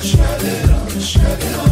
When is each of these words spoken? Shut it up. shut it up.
Shut 0.00 0.42
it 0.42 0.70
up. 0.70 0.90
shut 1.00 1.42
it 1.42 1.58
up. 1.58 1.67